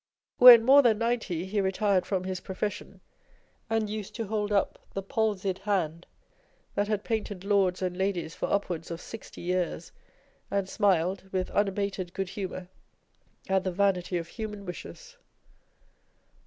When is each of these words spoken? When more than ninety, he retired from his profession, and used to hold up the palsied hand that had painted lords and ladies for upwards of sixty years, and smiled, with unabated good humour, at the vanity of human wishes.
When 0.39 0.65
more 0.65 0.81
than 0.81 0.97
ninety, 0.97 1.45
he 1.45 1.61
retired 1.61 2.07
from 2.07 2.23
his 2.23 2.39
profession, 2.39 3.01
and 3.69 3.87
used 3.87 4.15
to 4.15 4.25
hold 4.25 4.51
up 4.51 4.79
the 4.95 5.03
palsied 5.03 5.59
hand 5.59 6.07
that 6.73 6.87
had 6.87 7.03
painted 7.03 7.43
lords 7.43 7.83
and 7.83 7.95
ladies 7.95 8.33
for 8.33 8.47
upwards 8.47 8.89
of 8.89 8.99
sixty 8.99 9.41
years, 9.41 9.91
and 10.49 10.67
smiled, 10.67 11.25
with 11.31 11.51
unabated 11.51 12.15
good 12.15 12.29
humour, 12.29 12.67
at 13.47 13.63
the 13.63 13.71
vanity 13.71 14.17
of 14.17 14.27
human 14.29 14.65
wishes. 14.65 15.17